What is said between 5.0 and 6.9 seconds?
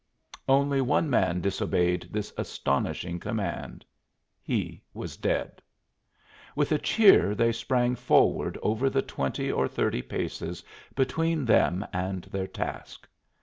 dead. With a